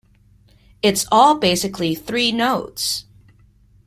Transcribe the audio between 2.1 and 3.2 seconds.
notes!